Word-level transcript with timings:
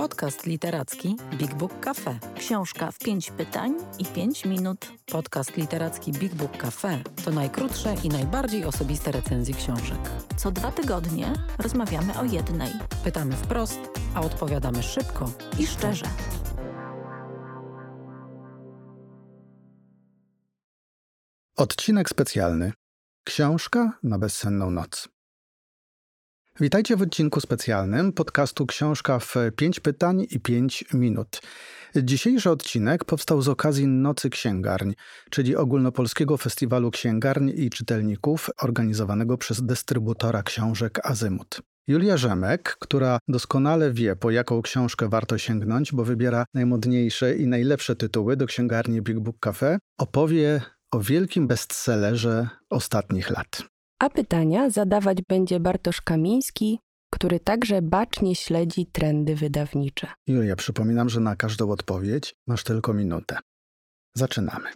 Podcast 0.00 0.46
literacki 0.46 1.16
Big 1.38 1.54
Book 1.54 1.80
Cafe. 1.80 2.18
Książka 2.36 2.92
w 2.92 2.98
pięć 2.98 3.30
pytań 3.30 3.74
i 3.98 4.04
pięć 4.04 4.44
minut. 4.44 4.92
Podcast 5.06 5.56
literacki 5.56 6.12
Big 6.12 6.34
Book 6.34 6.56
Cafe 6.56 6.98
to 7.24 7.30
najkrótsze 7.30 7.94
i 8.04 8.08
najbardziej 8.08 8.64
osobiste 8.64 9.12
recenzje 9.12 9.54
książek. 9.54 9.98
Co 10.36 10.50
dwa 10.50 10.72
tygodnie 10.72 11.32
rozmawiamy 11.58 12.18
o 12.18 12.24
jednej. 12.24 12.72
Pytamy 13.04 13.36
wprost, 13.36 13.80
a 14.14 14.20
odpowiadamy 14.20 14.82
szybko 14.82 15.32
I 15.58 15.66
szczerze. 15.66 16.06
Odcinek 21.56 22.08
specjalny. 22.08 22.72
Książka 23.24 23.98
na 24.02 24.18
bezsenną 24.18 24.70
noc. 24.70 25.08
Witajcie 26.60 26.96
w 26.96 27.02
odcinku 27.02 27.40
specjalnym 27.40 28.12
podcastu 28.12 28.66
Książka 28.66 29.18
w 29.18 29.34
5 29.56 29.80
pytań 29.80 30.26
i 30.30 30.40
5 30.40 30.84
minut. 30.94 31.40
Dzisiejszy 31.96 32.50
odcinek 32.50 33.04
powstał 33.04 33.42
z 33.42 33.48
okazji 33.48 33.86
Nocy 33.86 34.30
Księgarń, 34.30 34.92
czyli 35.30 35.56
ogólnopolskiego 35.56 36.36
festiwalu 36.36 36.90
księgarni 36.90 37.60
i 37.60 37.70
czytelników 37.70 38.50
organizowanego 38.62 39.38
przez 39.38 39.62
dystrybutora 39.62 40.42
książek 40.42 41.06
Azymut. 41.06 41.60
Julia 41.86 42.16
Rzemek, 42.16 42.76
która 42.80 43.18
doskonale 43.28 43.92
wie, 43.92 44.16
po 44.16 44.30
jaką 44.30 44.62
książkę 44.62 45.08
warto 45.08 45.38
sięgnąć, 45.38 45.92
bo 45.92 46.04
wybiera 46.04 46.44
najmodniejsze 46.54 47.36
i 47.36 47.46
najlepsze 47.46 47.96
tytuły 47.96 48.36
do 48.36 48.46
księgarni 48.46 49.02
Big 49.02 49.18
Book 49.18 49.36
Cafe, 49.40 49.78
opowie 49.98 50.60
o 50.90 51.00
wielkim 51.00 51.46
bestsellerze 51.46 52.48
ostatnich 52.70 53.30
lat. 53.30 53.69
A 54.00 54.10
pytania 54.10 54.70
zadawać 54.70 55.18
będzie 55.28 55.60
Bartosz 55.60 56.00
Kamiński, 56.00 56.78
który 57.12 57.40
także 57.40 57.82
bacznie 57.82 58.34
śledzi 58.34 58.86
trendy 58.86 59.36
wydawnicze. 59.36 60.06
Julia, 60.26 60.56
przypominam, 60.56 61.08
że 61.08 61.20
na 61.20 61.36
każdą 61.36 61.70
odpowiedź 61.70 62.34
masz 62.46 62.64
tylko 62.64 62.94
minutę. 62.94 63.38
Zaczynamy. 64.14 64.68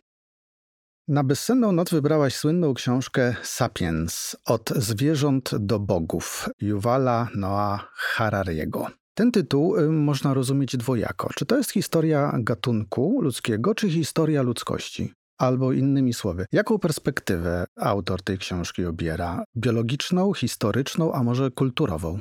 Na 1.08 1.24
bezsenną 1.24 1.72
noc 1.72 1.90
wybrałaś 1.90 2.34
słynną 2.34 2.74
książkę 2.74 3.34
Sapiens 3.42 4.36
od 4.46 4.70
zwierząt 4.70 5.50
do 5.58 5.78
bogów 5.78 6.48
Yuvala 6.60 7.28
Noah 7.34 7.92
Harariego. 7.94 8.86
Ten 9.14 9.32
tytuł 9.32 9.76
y, 9.76 9.88
można 9.88 10.34
rozumieć 10.34 10.76
dwojako. 10.76 11.30
Czy 11.34 11.46
to 11.46 11.56
jest 11.56 11.70
historia 11.70 12.32
gatunku 12.38 13.18
ludzkiego, 13.22 13.74
czy 13.74 13.90
historia 13.90 14.42
ludzkości? 14.42 15.12
Albo 15.44 15.72
innymi 15.72 16.14
słowy, 16.14 16.46
jaką 16.52 16.78
perspektywę 16.78 17.64
autor 17.80 18.22
tej 18.22 18.38
książki 18.38 18.84
obiera? 18.84 19.44
Biologiczną, 19.56 20.34
historyczną, 20.34 21.12
a 21.12 21.22
może 21.22 21.50
kulturową? 21.50 22.18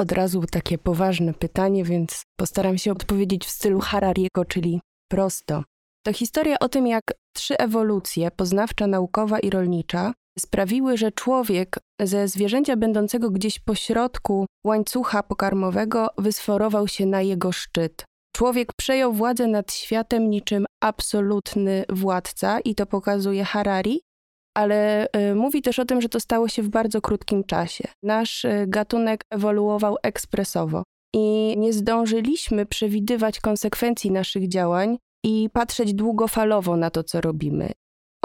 Od 0.00 0.12
razu 0.12 0.44
takie 0.50 0.78
poważne 0.78 1.34
pytanie, 1.34 1.84
więc 1.84 2.22
postaram 2.36 2.78
się 2.78 2.92
odpowiedzieć 2.92 3.46
w 3.46 3.50
stylu 3.50 3.80
Harariego, 3.80 4.44
czyli 4.48 4.80
prosto. 5.10 5.64
To 6.06 6.12
historia 6.12 6.58
o 6.58 6.68
tym, 6.68 6.86
jak 6.86 7.02
trzy 7.36 7.58
ewolucje, 7.58 8.30
poznawcza, 8.30 8.86
naukowa 8.86 9.38
i 9.38 9.50
rolnicza, 9.50 10.12
sprawiły, 10.38 10.96
że 10.96 11.12
człowiek 11.12 11.78
ze 12.00 12.28
zwierzęcia 12.28 12.76
będącego 12.76 13.30
gdzieś 13.30 13.58
po 13.58 13.74
środku 13.74 14.46
łańcucha 14.66 15.22
pokarmowego 15.22 16.08
wysforował 16.18 16.88
się 16.88 17.06
na 17.06 17.22
jego 17.22 17.52
szczyt. 17.52 18.04
Człowiek 18.32 18.72
przejął 18.72 19.12
władzę 19.12 19.46
nad 19.46 19.72
światem 19.72 20.30
niczym 20.30 20.66
absolutny 20.82 21.84
władca 21.88 22.60
i 22.60 22.74
to 22.74 22.86
pokazuje 22.86 23.44
Harari, 23.44 24.00
ale 24.56 25.06
y, 25.06 25.34
mówi 25.34 25.62
też 25.62 25.78
o 25.78 25.84
tym, 25.84 26.00
że 26.00 26.08
to 26.08 26.20
stało 26.20 26.48
się 26.48 26.62
w 26.62 26.68
bardzo 26.68 27.00
krótkim 27.00 27.44
czasie. 27.44 27.84
Nasz 28.02 28.44
y, 28.44 28.64
gatunek 28.68 29.24
ewoluował 29.30 29.96
ekspresowo 30.02 30.82
i 31.14 31.54
nie 31.58 31.72
zdążyliśmy 31.72 32.66
przewidywać 32.66 33.40
konsekwencji 33.40 34.10
naszych 34.10 34.48
działań 34.48 34.98
i 35.24 35.50
patrzeć 35.52 35.94
długofalowo 35.94 36.76
na 36.76 36.90
to, 36.90 37.04
co 37.04 37.20
robimy. 37.20 37.72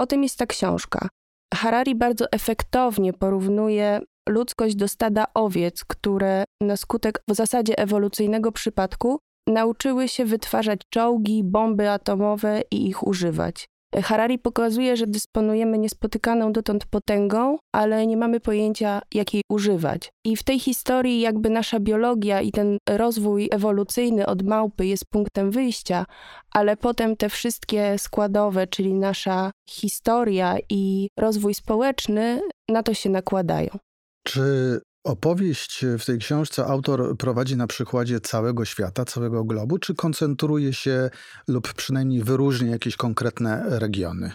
O 0.00 0.06
tym 0.06 0.22
jest 0.22 0.38
ta 0.38 0.46
książka. 0.46 1.08
Harari 1.54 1.94
bardzo 1.94 2.32
efektownie 2.32 3.12
porównuje 3.12 4.00
ludzkość 4.28 4.76
do 4.76 4.88
stada 4.88 5.24
owiec, 5.34 5.84
które 5.84 6.44
na 6.62 6.76
skutek 6.76 7.22
w 7.28 7.34
zasadzie 7.34 7.78
ewolucyjnego 7.78 8.52
przypadku 8.52 9.18
nauczyły 9.46 10.08
się 10.08 10.24
wytwarzać 10.24 10.80
czołgi, 10.90 11.44
bomby 11.44 11.90
atomowe 11.90 12.62
i 12.70 12.88
ich 12.88 13.06
używać. 13.06 13.68
Harari 14.02 14.38
pokazuje, 14.38 14.96
że 14.96 15.06
dysponujemy 15.06 15.78
niespotykaną 15.78 16.52
dotąd 16.52 16.86
potęgą, 16.86 17.58
ale 17.74 18.06
nie 18.06 18.16
mamy 18.16 18.40
pojęcia, 18.40 19.02
jak 19.14 19.34
jej 19.34 19.42
używać. 19.50 20.10
I 20.24 20.36
w 20.36 20.42
tej 20.42 20.58
historii, 20.60 21.20
jakby 21.20 21.50
nasza 21.50 21.80
biologia 21.80 22.40
i 22.40 22.52
ten 22.52 22.78
rozwój 22.88 23.48
ewolucyjny 23.52 24.26
od 24.26 24.42
małpy 24.42 24.86
jest 24.86 25.04
punktem 25.10 25.50
wyjścia, 25.50 26.06
ale 26.52 26.76
potem 26.76 27.16
te 27.16 27.28
wszystkie 27.28 27.98
składowe, 27.98 28.66
czyli 28.66 28.94
nasza 28.94 29.50
historia 29.70 30.56
i 30.70 31.08
rozwój 31.18 31.54
społeczny, 31.54 32.40
na 32.68 32.82
to 32.82 32.94
się 32.94 33.10
nakładają. 33.10 33.70
Czy 34.26 34.80
Opowieść 35.06 35.84
w 35.98 36.04
tej 36.04 36.18
książce 36.18 36.66
autor 36.66 37.16
prowadzi 37.16 37.56
na 37.56 37.66
przykładzie 37.66 38.20
całego 38.20 38.64
świata, 38.64 39.04
całego 39.04 39.44
globu, 39.44 39.78
czy 39.78 39.94
koncentruje 39.94 40.72
się 40.72 41.10
lub 41.48 41.74
przynajmniej 41.74 42.22
wyróżnia 42.22 42.70
jakieś 42.70 42.96
konkretne 42.96 43.64
regiony? 43.66 44.32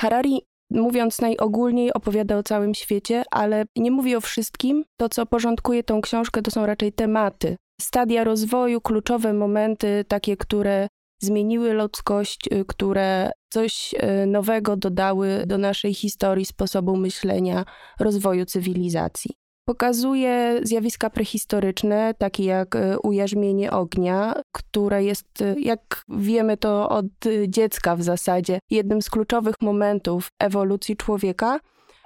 Harari, 0.00 0.40
mówiąc 0.70 1.20
najogólniej, 1.20 1.92
opowiada 1.92 2.36
o 2.36 2.42
całym 2.42 2.74
świecie, 2.74 3.22
ale 3.30 3.64
nie 3.76 3.90
mówi 3.90 4.16
o 4.16 4.20
wszystkim. 4.20 4.84
To, 4.96 5.08
co 5.08 5.26
porządkuje 5.26 5.84
tą 5.84 6.00
książkę, 6.00 6.42
to 6.42 6.50
są 6.50 6.66
raczej 6.66 6.92
tematy. 6.92 7.56
Stadia 7.80 8.24
rozwoju, 8.24 8.80
kluczowe 8.80 9.32
momenty, 9.32 10.04
takie, 10.08 10.36
które 10.36 10.88
zmieniły 11.22 11.72
ludzkość, 11.72 12.48
y, 12.52 12.64
które 12.64 13.30
coś 13.52 13.94
y, 13.94 14.26
nowego 14.26 14.76
dodały 14.76 15.44
do 15.46 15.58
naszej 15.58 15.94
historii, 15.94 16.44
sposobu 16.44 16.96
myślenia, 16.96 17.64
rozwoju 18.00 18.44
cywilizacji. 18.44 19.47
Pokazuje 19.68 20.60
zjawiska 20.62 21.10
prehistoryczne, 21.10 22.14
takie 22.18 22.44
jak 22.44 22.76
e, 22.76 22.98
ujarzmienie 22.98 23.70
ognia, 23.70 24.34
które 24.52 25.04
jest, 25.04 25.42
e, 25.42 25.54
jak 25.60 26.04
wiemy 26.08 26.56
to 26.56 26.88
od 26.88 27.06
dziecka 27.48 27.96
w 27.96 28.02
zasadzie, 28.02 28.58
jednym 28.70 29.02
z 29.02 29.10
kluczowych 29.10 29.54
momentów 29.62 30.28
ewolucji 30.38 30.96
człowieka. 30.96 31.60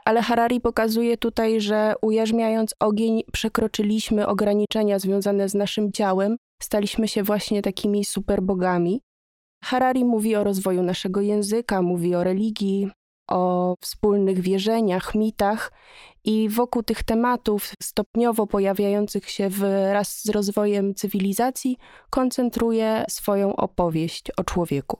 Ale 0.04 0.22
Harari 0.22 0.60
pokazuje 0.60 1.16
tutaj, 1.16 1.60
że 1.60 1.94
ujarzmiając 2.02 2.74
ogień, 2.80 3.22
przekroczyliśmy 3.32 4.26
ograniczenia 4.26 4.98
związane 4.98 5.48
z 5.48 5.54
naszym 5.54 5.92
ciałem, 5.92 6.36
staliśmy 6.62 7.08
się 7.08 7.22
właśnie 7.22 7.62
takimi 7.62 8.04
superbogami. 8.04 9.00
Harari 9.64 10.04
mówi 10.04 10.36
o 10.36 10.44
rozwoju 10.44 10.82
naszego 10.82 11.20
języka, 11.20 11.82
mówi 11.82 12.14
o 12.14 12.24
religii, 12.24 12.90
o 13.30 13.74
wspólnych 13.80 14.40
wierzeniach, 14.40 15.14
mitach 15.14 15.72
i 16.24 16.48
wokół 16.48 16.82
tych 16.82 17.02
tematów 17.02 17.72
stopniowo 17.82 18.46
pojawiających 18.46 19.30
się 19.30 19.48
wraz 19.48 20.22
z 20.22 20.28
rozwojem 20.28 20.94
cywilizacji 20.94 21.76
koncentruje 22.10 23.04
swoją 23.10 23.56
opowieść 23.56 24.30
o 24.36 24.44
człowieku. 24.44 24.96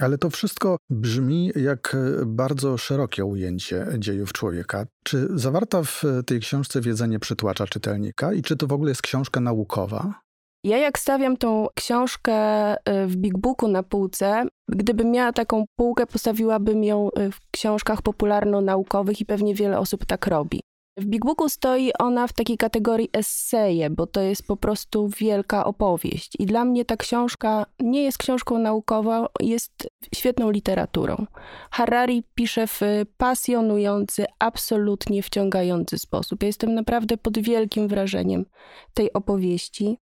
Ale 0.00 0.18
to 0.18 0.30
wszystko 0.30 0.76
brzmi 0.90 1.52
jak 1.56 1.96
bardzo 2.26 2.78
szerokie 2.78 3.24
ujęcie 3.24 3.86
dziejów 3.98 4.32
człowieka. 4.32 4.86
Czy 5.04 5.28
zawarta 5.34 5.82
w 5.82 6.02
tej 6.26 6.40
książce 6.40 6.80
wiedza 6.80 7.06
nie 7.06 7.18
przytłacza 7.18 7.66
czytelnika 7.66 8.32
i 8.32 8.42
czy 8.42 8.56
to 8.56 8.66
w 8.66 8.72
ogóle 8.72 8.90
jest 8.90 9.02
książka 9.02 9.40
naukowa? 9.40 10.20
Ja 10.64 10.78
jak 10.78 10.98
stawiam 10.98 11.36
tą 11.36 11.66
książkę 11.74 12.34
y, 12.74 13.06
w 13.06 13.16
Big 13.16 13.38
Booku 13.38 13.68
na 13.68 13.82
półce, 13.82 14.44
gdybym 14.68 15.10
miała 15.10 15.32
taką 15.32 15.64
półkę, 15.76 16.06
postawiłabym 16.06 16.84
ją 16.84 17.08
y, 17.08 17.30
w 17.32 17.40
książkach 17.50 18.02
popularno-naukowych 18.02 19.20
i 19.20 19.26
pewnie 19.26 19.54
wiele 19.54 19.78
osób 19.78 20.04
tak 20.04 20.26
robi. 20.26 20.60
W 20.96 21.04
Big 21.04 21.24
Booku 21.24 21.48
stoi 21.48 21.92
ona 21.98 22.26
w 22.26 22.32
takiej 22.32 22.56
kategorii 22.56 23.08
esseje, 23.12 23.90
bo 23.90 24.06
to 24.06 24.20
jest 24.20 24.46
po 24.46 24.56
prostu 24.56 25.08
wielka 25.08 25.64
opowieść. 25.64 26.32
I 26.38 26.46
dla 26.46 26.64
mnie 26.64 26.84
ta 26.84 26.96
książka 26.96 27.66
nie 27.80 28.02
jest 28.02 28.18
książką 28.18 28.58
naukową, 28.58 29.26
jest 29.40 29.88
świetną 30.14 30.50
literaturą. 30.50 31.26
Harari 31.70 32.22
pisze 32.34 32.66
w 32.66 32.80
pasjonujący, 33.16 34.24
absolutnie 34.38 35.22
wciągający 35.22 35.98
sposób. 35.98 36.42
Ja 36.42 36.46
jestem 36.46 36.74
naprawdę 36.74 37.16
pod 37.16 37.38
wielkim 37.38 37.88
wrażeniem 37.88 38.44
tej 38.94 39.12
opowieści. 39.12 39.98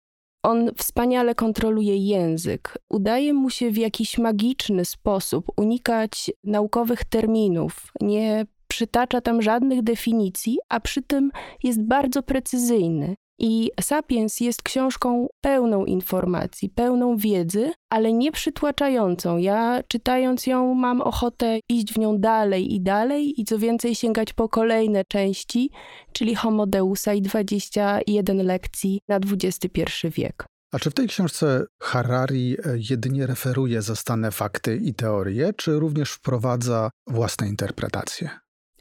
On 0.46 0.72
wspaniale 0.78 1.36
kontroluje 1.36 1.98
język. 1.98 2.78
Udaje 2.90 3.34
mu 3.34 3.50
się 3.50 3.72
w 3.72 3.78
jakiś 3.78 4.18
magiczny 4.18 4.86
sposób 4.86 5.46
unikać 5.58 6.32
naukowych 6.44 7.04
terminów, 7.06 7.92
nie 8.02 8.46
przytacza 8.68 9.22
tam 9.22 9.42
żadnych 9.42 9.82
definicji, 9.82 10.58
a 10.70 10.80
przy 10.80 11.02
tym 11.02 11.32
jest 11.64 11.82
bardzo 11.84 12.24
precyzyjny. 12.24 13.16
I 13.40 13.72
Sapiens 13.82 14.40
jest 14.40 14.64
książką 14.64 15.28
pełną 15.42 15.86
informacji, 15.86 16.70
pełną 16.70 17.18
wiedzy, 17.18 17.72
ale 17.90 18.14
nie 18.14 18.32
przytłaczającą. 18.32 19.38
Ja 19.38 19.84
czytając 19.88 20.48
ją 20.48 20.74
mam 20.74 21.02
ochotę 21.02 21.60
iść 21.70 21.94
w 21.94 21.98
nią 21.98 22.18
dalej 22.18 22.74
i 22.74 22.82
dalej 22.82 23.42
i 23.42 23.46
co 23.46 23.60
więcej 23.60 23.96
sięgać 23.96 24.34
po 24.34 24.50
kolejne 24.50 25.04
części, 25.06 25.70
czyli 26.14 26.36
Homo 26.36 26.68
Deusa 26.68 27.14
i 27.14 27.22
21 27.22 28.46
lekcji 28.46 29.02
na 29.08 29.16
XXI 29.16 29.82
wiek. 30.04 30.46
A 30.72 30.80
czy 30.80 30.90
w 30.90 30.94
tej 30.94 31.08
książce 31.08 31.66
Harari 31.82 32.58
e, 32.66 32.78
jedynie 32.90 33.28
referuje 33.28 33.82
zastane 33.82 34.32
fakty 34.32 34.78
i 34.78 34.94
teorie, 34.94 35.54
czy 35.54 35.80
również 35.80 36.12
wprowadza 36.12 36.90
własne 37.08 37.48
interpretacje? 37.48 38.30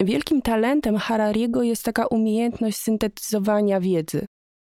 Wielkim 0.00 0.42
talentem 0.42 0.96
Harariego 0.96 1.62
jest 1.62 1.84
taka 1.84 2.06
umiejętność 2.06 2.76
syntetyzowania 2.76 3.80
wiedzy. 3.80 4.26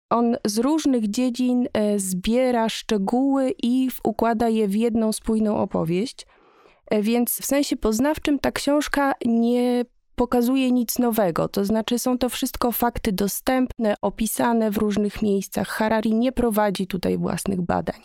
On 0.10 0.36
z 0.46 0.58
różnych 0.58 1.10
dziedzin 1.10 1.68
e, 1.74 2.00
zbiera 2.00 2.70
szczegóły 2.70 3.54
i 3.64 3.90
układa 4.04 4.50
je 4.50 4.68
w 4.68 4.76
jedną 4.76 5.12
spójną 5.12 5.58
opowieść. 5.58 6.26
E, 6.92 7.02
więc 7.02 7.42
w 7.42 7.46
sensie 7.46 7.78
poznawczym 7.78 8.40
ta 8.40 8.52
książka 8.52 9.14
nie 9.26 9.86
pokazuje 10.16 10.72
nic 10.72 11.00
nowego, 11.00 11.48
to 11.48 11.66
znaczy 11.66 12.00
są 12.00 12.18
to 12.18 12.30
wszystko 12.30 12.72
fakty 12.72 13.12
dostępne, 13.12 13.96
opisane 14.02 14.72
w 14.72 14.78
różnych 14.78 15.22
miejscach. 15.22 15.68
Harari 15.68 16.16
nie 16.16 16.32
prowadzi 16.32 16.88
tutaj 16.88 17.18
własnych 17.18 17.62
badań, 17.62 18.02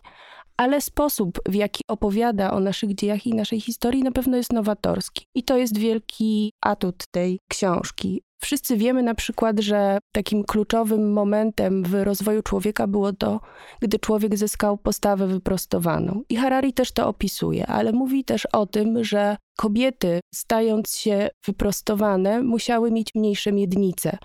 ale 0.56 0.80
sposób, 0.80 1.40
w 1.48 1.54
jaki 1.54 1.84
opowiada 1.88 2.52
o 2.52 2.60
naszych 2.60 2.94
dziejach 2.94 3.26
i 3.26 3.34
naszej 3.34 3.60
historii, 3.60 4.02
na 4.02 4.12
pewno 4.12 4.36
jest 4.36 4.52
nowatorski. 4.52 5.26
I 5.34 5.42
to 5.42 5.56
jest 5.56 5.78
wielki 5.78 6.52
atut 6.60 7.04
tej 7.10 7.38
książki. 7.48 8.22
Wszyscy 8.42 8.76
wiemy 8.76 9.02
na 9.02 9.14
przykład, 9.14 9.60
że 9.60 9.98
takim 10.12 10.44
kluczowym 10.44 11.12
momentem 11.12 11.82
w 11.82 11.94
rozwoju 12.04 12.42
człowieka 12.42 12.86
było 12.86 13.12
to, 13.12 13.40
gdy 13.80 13.98
człowiek 13.98 14.36
zyskał 14.36 14.78
postawę 14.78 15.26
wyprostowaną. 15.26 16.22
I 16.28 16.36
Harari 16.36 16.72
też 16.72 16.92
to 16.92 17.08
opisuje, 17.08 17.66
ale 17.66 17.92
mówi 17.92 18.24
też 18.24 18.46
o 18.46 18.66
tym, 18.66 19.04
że 19.04 19.36
kobiety, 19.58 20.20
stając 20.34 20.96
się 20.96 21.28
wyprostowane, 21.46 22.42
musiały 22.42 22.90
mieć 22.90 23.14
mniejsze 23.14 23.52
miednice. 23.52 24.18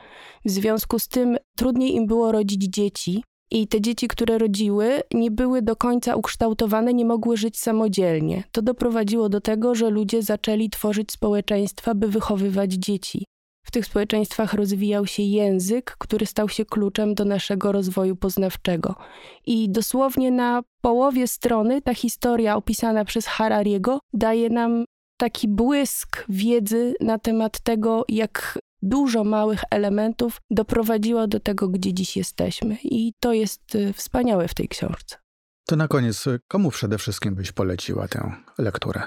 W 0.45 0.49
związku 0.49 0.99
z 0.99 1.07
tym 1.07 1.37
trudniej 1.57 1.95
im 1.95 2.07
było 2.07 2.31
rodzić 2.31 2.63
dzieci, 2.63 3.23
i 3.51 3.67
te 3.67 3.81
dzieci, 3.81 4.07
które 4.07 4.37
rodziły, 4.37 5.01
nie 5.13 5.31
były 5.31 5.61
do 5.61 5.75
końca 5.75 6.15
ukształtowane, 6.15 6.93
nie 6.93 7.05
mogły 7.05 7.37
żyć 7.37 7.59
samodzielnie. 7.59 8.43
To 8.51 8.61
doprowadziło 8.61 9.29
do 9.29 9.41
tego, 9.41 9.75
że 9.75 9.89
ludzie 9.89 10.21
zaczęli 10.23 10.69
tworzyć 10.69 11.11
społeczeństwa, 11.11 11.95
by 11.95 12.07
wychowywać 12.07 12.73
dzieci. 12.73 13.25
W 13.67 13.71
tych 13.71 13.85
społeczeństwach 13.85 14.53
rozwijał 14.53 15.05
się 15.05 15.23
język, 15.23 15.95
który 15.97 16.25
stał 16.25 16.49
się 16.49 16.65
kluczem 16.65 17.13
do 17.13 17.25
naszego 17.25 17.71
rozwoju 17.71 18.15
poznawczego. 18.15 18.95
I 19.45 19.69
dosłownie 19.69 20.31
na 20.31 20.61
połowie 20.81 21.27
strony 21.27 21.81
ta 21.81 21.93
historia 21.93 22.55
opisana 22.55 23.05
przez 23.05 23.25
Harariego 23.25 23.99
daje 24.13 24.49
nam 24.49 24.85
taki 25.17 25.47
błysk 25.47 26.25
wiedzy 26.29 26.93
na 27.01 27.19
temat 27.19 27.59
tego, 27.59 28.05
jak 28.09 28.59
dużo 28.81 29.23
małych 29.23 29.61
elementów 29.71 30.37
doprowadziło 30.51 31.27
do 31.27 31.39
tego, 31.39 31.67
gdzie 31.67 31.93
dziś 31.93 32.17
jesteśmy. 32.17 32.77
I 32.83 33.13
to 33.19 33.33
jest 33.33 33.75
y, 33.75 33.93
wspaniałe 33.93 34.47
w 34.47 34.53
tej 34.53 34.67
książce. 34.67 35.17
To 35.65 35.75
na 35.75 35.87
koniec, 35.87 36.27
y, 36.27 36.39
komu 36.47 36.71
przede 36.71 36.97
wszystkim 36.97 37.35
byś 37.35 37.51
poleciła 37.51 38.07
tę 38.07 38.31
lekturę? 38.57 39.01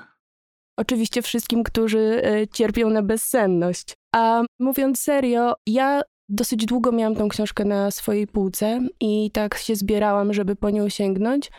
Oczywiście 0.80 1.22
wszystkim, 1.22 1.62
którzy 1.62 1.98
y, 1.98 2.48
cierpią 2.52 2.90
na 2.90 3.02
bezsenność. 3.02 3.94
A 4.14 4.42
mówiąc 4.58 5.00
serio, 5.00 5.54
ja 5.66 6.02
dosyć 6.28 6.66
długo 6.66 6.92
miałam 6.92 7.16
tą 7.16 7.28
książkę 7.28 7.64
na 7.64 7.90
swojej 7.90 8.26
półce 8.26 8.80
i 9.00 9.30
tak 9.30 9.58
się 9.58 9.76
zbierałam, 9.76 10.32
żeby 10.32 10.56
po 10.56 10.70
nią 10.70 10.88
sięgnąć. 10.88 11.50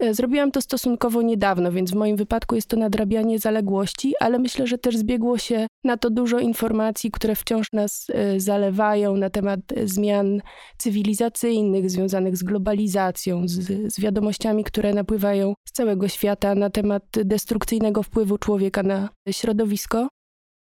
E, 0.00 0.14
zrobiłam 0.14 0.50
to 0.50 0.60
stosunkowo 0.60 1.22
niedawno, 1.22 1.72
więc 1.72 1.90
w 1.90 1.94
moim 1.94 2.16
wypadku 2.16 2.54
jest 2.54 2.68
to 2.68 2.76
nadrabianie 2.76 3.38
zaległości, 3.38 4.12
ale 4.20 4.38
myślę, 4.38 4.66
że 4.66 4.78
też 4.78 4.96
zbiegło 4.96 5.38
się 5.38 5.66
na 5.84 5.96
to 5.96 6.10
dużo 6.10 6.38
informacji, 6.38 7.10
które 7.10 7.34
wciąż 7.34 7.72
nas 7.72 8.06
e, 8.08 8.40
zalewają 8.40 9.16
na 9.16 9.30
temat 9.30 9.60
zmian 9.84 10.40
cywilizacyjnych 10.78 11.90
związanych 11.90 12.36
z 12.36 12.42
globalizacją, 12.42 13.48
z, 13.48 13.92
z 13.94 14.00
wiadomościami, 14.00 14.64
które 14.64 14.94
napływają 14.94 15.54
z 15.68 15.72
całego 15.72 16.08
świata 16.08 16.54
na 16.54 16.70
temat 16.70 17.02
destrukcyjnego 17.24 18.02
wpływu 18.02 18.38
człowieka 18.38 18.82
na 18.82 19.08
środowisko. 19.30 20.08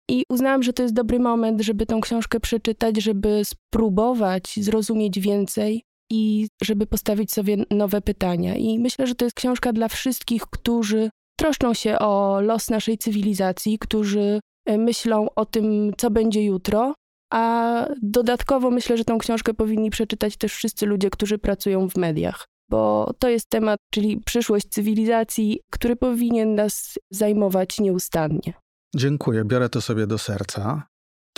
I 0.10 0.24
uznałam, 0.30 0.64
że 0.64 0.74
to 0.74 0.84
jest 0.84 0.96
dobry 0.96 1.20
moment, 1.20 1.62
żeby 1.62 1.86
tą 1.86 2.02
książkę 2.02 2.40
przeczytać, 2.40 3.02
żeby 3.02 3.42
spróbować 3.46 4.60
zrozumieć 4.62 5.20
więcej 5.20 5.84
i 6.10 6.48
żeby 6.64 6.86
postawić 6.86 7.32
sobie 7.32 7.58
nowe 7.72 8.02
pytania. 8.02 8.56
I 8.56 8.80
myślę, 8.80 9.08
że 9.08 9.16
to 9.16 9.26
jest 9.26 9.36
książka 9.36 9.74
dla 9.74 9.88
wszystkich, 9.88 10.42
którzy 10.42 11.10
troszczą 11.40 11.74
się 11.74 12.00
o 12.00 12.42
los 12.42 12.70
naszej 12.70 12.98
cywilizacji, 12.98 13.80
którzy 13.80 14.40
e, 14.66 14.78
myślą 14.78 15.28
o 15.36 15.46
tym, 15.46 15.92
co 15.98 16.12
będzie 16.12 16.44
jutro. 16.46 16.94
A 17.34 17.86
dodatkowo 18.02 18.72
myślę, 18.72 18.98
że 18.98 19.06
tą 19.06 19.18
książkę 19.18 19.54
powinni 19.54 19.90
przeczytać 19.90 20.38
też 20.38 20.54
wszyscy 20.54 20.86
ludzie, 20.86 21.10
którzy 21.10 21.38
pracują 21.38 21.90
w 21.90 21.98
mediach, 21.98 22.46
bo 22.70 23.14
to 23.20 23.30
jest 23.30 23.50
temat, 23.50 23.80
czyli 23.94 24.22
przyszłość 24.26 24.68
cywilizacji, 24.70 25.60
który 25.72 25.96
powinien 25.96 26.56
nas 26.56 27.00
zajmować 27.12 27.80
nieustannie. 27.80 28.54
Dziękuję, 28.96 29.46
biorę 29.46 29.70
to 29.70 29.82
sobie 29.82 30.08
do 30.08 30.18
serca. 30.18 30.84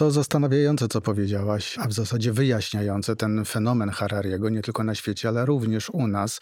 To 0.01 0.11
zastanawiające, 0.11 0.87
co 0.87 1.01
powiedziałaś, 1.01 1.77
a 1.79 1.87
w 1.87 1.93
zasadzie 1.93 2.33
wyjaśniające 2.33 3.15
ten 3.15 3.45
fenomen 3.45 3.89
Harariego 3.89 4.49
nie 4.49 4.61
tylko 4.61 4.83
na 4.83 4.95
świecie, 4.95 5.29
ale 5.29 5.45
również 5.45 5.89
u 5.89 6.07
nas, 6.07 6.39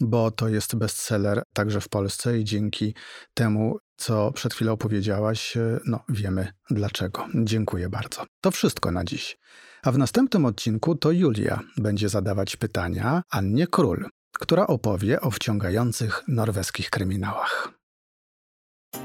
bo 0.00 0.30
to 0.30 0.48
jest 0.48 0.76
bestseller 0.76 1.42
także 1.54 1.80
w 1.80 1.88
Polsce 1.88 2.38
i 2.38 2.44
dzięki 2.44 2.94
temu, 3.34 3.78
co 3.96 4.32
przed 4.32 4.54
chwilą 4.54 4.76
powiedziałaś, 4.76 5.58
no 5.86 6.00
wiemy 6.08 6.52
dlaczego. 6.70 7.26
Dziękuję 7.34 7.88
bardzo. 7.88 8.24
To 8.40 8.50
wszystko 8.50 8.90
na 8.90 9.04
dziś. 9.04 9.38
A 9.82 9.92
w 9.92 9.98
następnym 9.98 10.44
odcinku 10.44 10.94
to 10.94 11.10
Julia 11.10 11.60
będzie 11.76 12.08
zadawać 12.08 12.56
pytania 12.56 13.22
Annie 13.30 13.66
Król, 13.66 14.06
która 14.40 14.66
opowie 14.66 15.20
o 15.20 15.30
wciągających 15.30 16.22
norweskich 16.28 16.90
kryminałach. 16.90 17.81